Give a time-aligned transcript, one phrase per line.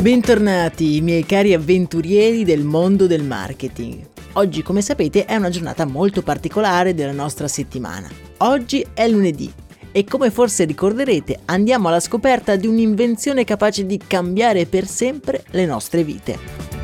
[0.00, 4.06] Bentornati, miei cari avventurieri del mondo del marketing.
[4.34, 8.08] Oggi, come sapete, è una giornata molto particolare della nostra settimana.
[8.38, 9.52] Oggi è lunedì
[9.90, 15.66] e come forse ricorderete andiamo alla scoperta di un'invenzione capace di cambiare per sempre le
[15.66, 16.77] nostre vite.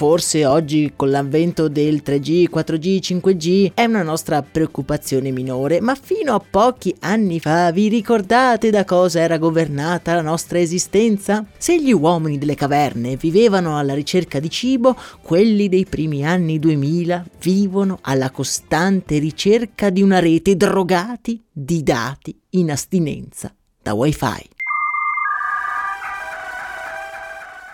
[0.00, 6.32] Forse oggi con l'avvento del 3G, 4G, 5G è una nostra preoccupazione minore, ma fino
[6.32, 11.44] a pochi anni fa vi ricordate da cosa era governata la nostra esistenza?
[11.58, 17.26] Se gli uomini delle caverne vivevano alla ricerca di cibo, quelli dei primi anni 2000
[17.42, 24.59] vivono alla costante ricerca di una rete drogati di dati in astinenza da wifi.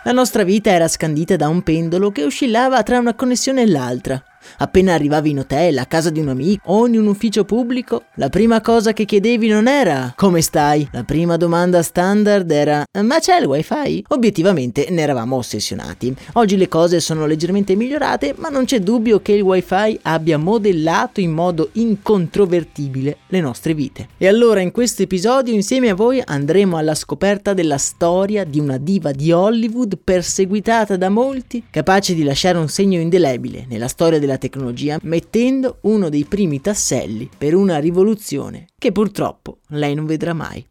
[0.06, 4.22] La nostra vita era scandita da un pendolo che oscillava tra una connessione e l'altra.
[4.58, 8.28] Appena arrivavi in hotel, a casa di un amico o in un ufficio pubblico, la
[8.28, 10.88] prima cosa che chiedevi non era come stai?
[10.92, 14.04] La prima domanda standard era ma c'è il wifi?
[14.08, 16.14] Obiettivamente ne eravamo ossessionati.
[16.34, 21.20] Oggi le cose sono leggermente migliorate, ma non c'è dubbio che il wifi abbia modellato
[21.20, 24.08] in modo incontrovertibile le nostre vite.
[24.16, 28.78] E allora in questo episodio insieme a voi andremo alla scoperta della storia di una
[28.78, 34.35] diva di Hollywood perseguitata da molti, capace di lasciare un segno indelebile nella storia della
[34.36, 40.32] della tecnologia mettendo uno dei primi tasselli per una rivoluzione che purtroppo lei non vedrà
[40.32, 40.64] mai.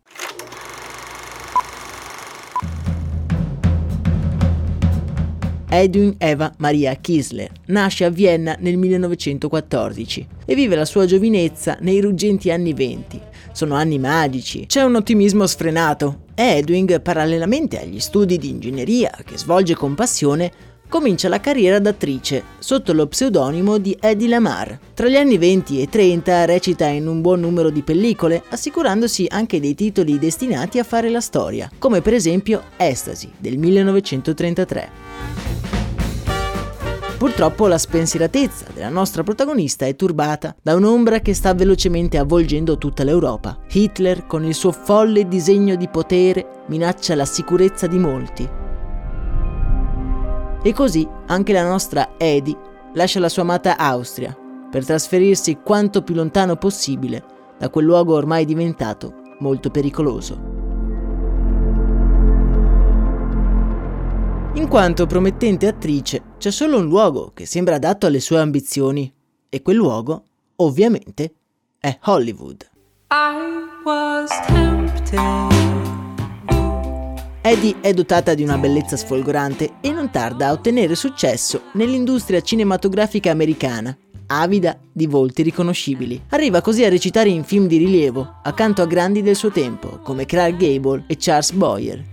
[5.67, 11.99] Edwin Eva Maria Kisler nasce a Vienna nel 1914 e vive la sua giovinezza nei
[11.99, 13.19] ruggenti anni 20.
[13.51, 16.23] Sono anni magici, c'è un ottimismo sfrenato.
[16.35, 20.51] Edwin, parallelamente agli studi di ingegneria che svolge con passione,
[20.87, 24.79] comincia la carriera d'attrice sotto lo pseudonimo di Eddie Lamar.
[24.93, 29.59] Tra gli anni 20 e 30 recita in un buon numero di pellicole, assicurandosi anche
[29.59, 34.89] dei titoli destinati a fare la storia, come per esempio Ecstasy del 1933.
[37.17, 43.03] Purtroppo la spensieratezza della nostra protagonista è turbata da un'ombra che sta velocemente avvolgendo tutta
[43.03, 43.57] l'Europa.
[43.71, 48.63] Hitler, con il suo folle disegno di potere, minaccia la sicurezza di molti
[50.65, 52.57] e così anche la nostra Edi
[52.93, 54.35] lascia la sua amata Austria
[54.71, 57.23] per trasferirsi quanto più lontano possibile
[57.59, 60.53] da quel luogo ormai diventato molto pericoloso.
[64.55, 69.13] In quanto promettente attrice, c'è solo un luogo che sembra adatto alle sue ambizioni
[69.47, 70.23] e quel luogo,
[70.55, 71.35] ovviamente,
[71.77, 72.67] è Hollywood.
[73.11, 75.74] I was tempted.
[77.47, 83.29] Eddie è dotata di una bellezza sfolgorante e non tarda a ottenere successo nell'industria cinematografica
[83.29, 83.95] americana,
[84.25, 86.19] avida di volti riconoscibili.
[86.29, 90.25] Arriva così a recitare in film di rilievo, accanto a grandi del suo tempo, come
[90.25, 92.03] Clark Gable e Charles Boyer.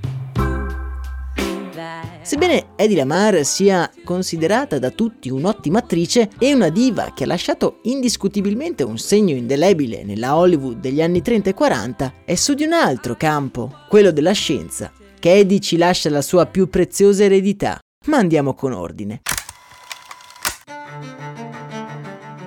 [2.21, 7.79] Sebbene Eddie Lamar sia considerata da tutti un'ottima attrice e una diva che ha lasciato
[7.85, 12.75] indiscutibilmente un segno indelebile nella Hollywood degli anni 30 e 40, è su di un
[12.75, 14.93] altro campo, quello della scienza,
[15.23, 17.79] che Eddie ci lascia la sua più preziosa eredità.
[18.07, 19.21] Ma andiamo con ordine.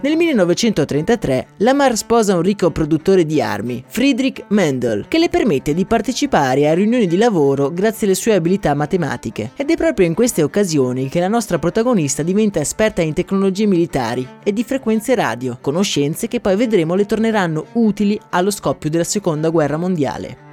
[0.01, 5.85] Nel 1933 Lamar sposa un ricco produttore di armi, Friedrich Mendel, che le permette di
[5.85, 9.51] partecipare a riunioni di lavoro grazie alle sue abilità matematiche.
[9.55, 14.27] Ed è proprio in queste occasioni che la nostra protagonista diventa esperta in tecnologie militari
[14.43, 19.49] e di frequenze radio, conoscenze che poi vedremo le torneranno utili allo scoppio della Seconda
[19.49, 20.44] Guerra Mondiale.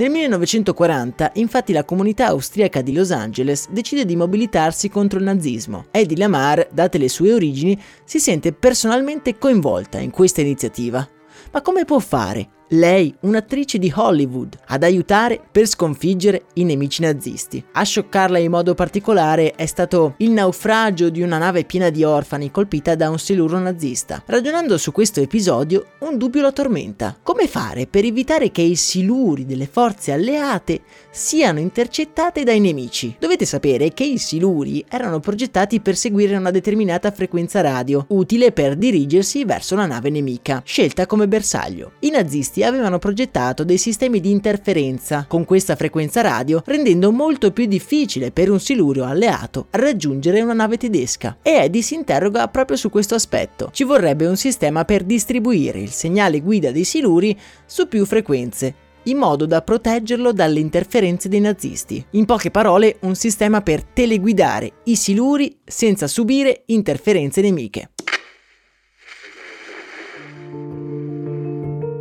[0.00, 5.88] Nel 1940, infatti, la comunità austriaca di Los Angeles decide di mobilitarsi contro il nazismo.
[5.90, 11.06] Eddie Lamar, date le sue origini, si sente personalmente coinvolta in questa iniziativa.
[11.52, 17.64] Ma come può fare lei, un'attrice di Hollywood, ad aiutare per sconfiggere i nemici nazisti.
[17.72, 22.50] A scioccarla in modo particolare è stato il naufragio di una nave piena di orfani
[22.50, 24.22] colpita da un siluro nazista.
[24.24, 27.16] Ragionando su questo episodio, un dubbio la tormenta.
[27.22, 33.16] Come fare per evitare che i siluri delle forze alleate siano intercettate dai nemici?
[33.18, 38.76] Dovete sapere che i siluri erano progettati per seguire una determinata frequenza radio, utile per
[38.76, 41.92] dirigersi verso la nave nemica, scelta come bersaglio.
[42.00, 47.52] I nazisti nazisti avevano progettato dei sistemi di interferenza con questa frequenza radio, rendendo molto
[47.52, 51.38] più difficile per un silurio alleato raggiungere una nave tedesca.
[51.42, 53.70] E Eddie si interroga proprio su questo aspetto.
[53.72, 57.36] Ci vorrebbe un sistema per distribuire il segnale guida dei siluri
[57.66, 58.74] su più frequenze,
[59.04, 62.04] in modo da proteggerlo dalle interferenze dei nazisti.
[62.12, 67.90] In poche parole, un sistema per teleguidare i siluri senza subire interferenze nemiche.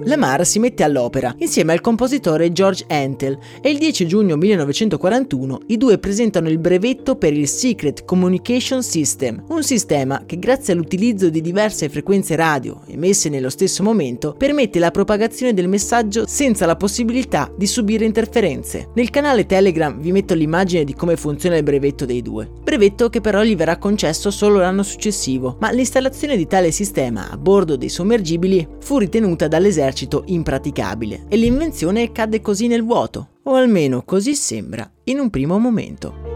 [0.03, 5.77] Lamar si mette all'opera insieme al compositore George Antel e il 10 giugno 1941 i
[5.77, 11.41] due presentano il brevetto per il Secret Communication System, un sistema che grazie all'utilizzo di
[11.41, 17.51] diverse frequenze radio emesse nello stesso momento permette la propagazione del messaggio senza la possibilità
[17.57, 18.89] di subire interferenze.
[18.95, 23.19] Nel canale Telegram vi metto l'immagine di come funziona il brevetto dei due, brevetto che
[23.19, 27.89] però gli verrà concesso solo l'anno successivo, ma l'installazione di tale sistema a bordo dei
[27.89, 34.35] sommergibili fu ritenuta dall'esercito esercito impraticabile e l'invenzione cadde così nel vuoto, o almeno così
[34.35, 36.27] sembra in un primo momento.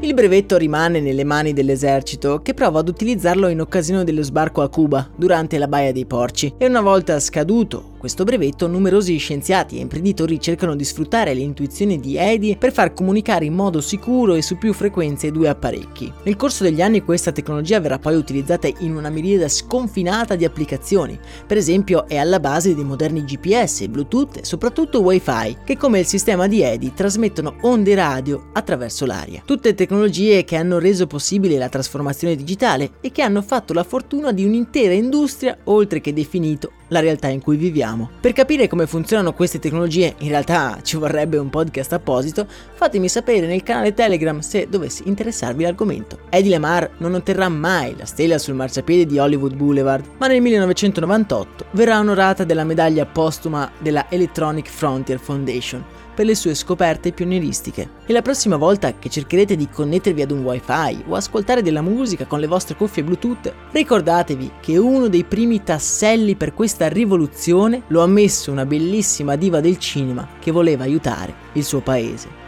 [0.00, 4.68] Il brevetto rimane nelle mani dell'esercito che prova ad utilizzarlo in occasione dello sbarco a
[4.68, 9.80] Cuba durante la Baia dei Porci e una volta scaduto questo brevetto numerosi scienziati e
[9.80, 14.42] imprenditori cercano di sfruttare le intuizioni di Eddie per far comunicare in modo sicuro e
[14.42, 16.12] su più frequenze i due apparecchi.
[16.24, 21.18] Nel corso degli anni questa tecnologia verrà poi utilizzata in una miriade sconfinata di applicazioni,
[21.46, 26.06] per esempio è alla base dei moderni GPS, Bluetooth e soprattutto Wi-Fi che come il
[26.06, 29.42] sistema di Eddie trasmettono onde radio attraverso l'aria.
[29.46, 34.30] Tutte tecnologie che hanno reso possibile la trasformazione digitale e che hanno fatto la fortuna
[34.30, 37.93] di un'intera industria oltre che definito la realtà in cui viviamo.
[38.20, 43.46] Per capire come funzionano queste tecnologie, in realtà ci vorrebbe un podcast apposito, fatemi sapere
[43.46, 46.18] nel canale Telegram se dovessi interessarvi l'argomento.
[46.30, 51.66] Eddie Lamar non otterrà mai la stella sul marciapiede di Hollywood Boulevard, ma nel 1998
[51.70, 57.90] verrà onorata della medaglia postuma della Electronic Frontier Foundation per le sue scoperte pionieristiche.
[58.06, 62.26] E la prossima volta che cercherete di connettervi ad un wifi o ascoltare della musica
[62.26, 68.02] con le vostre cuffie Bluetooth, ricordatevi che uno dei primi tasselli per questa rivoluzione lo
[68.02, 72.43] ha messo una bellissima diva del cinema che voleva aiutare il suo paese.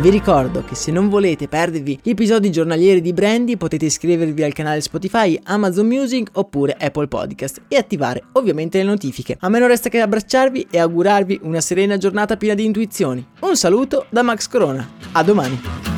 [0.00, 4.52] Vi ricordo che se non volete perdervi gli episodi giornalieri di Brandy potete iscrivervi al
[4.52, 9.36] canale Spotify, Amazon Music oppure Apple Podcast e attivare ovviamente le notifiche.
[9.40, 13.26] A me non resta che abbracciarvi e augurarvi una serena giornata piena di intuizioni.
[13.40, 14.88] Un saluto da Max Corona.
[15.10, 15.97] A domani.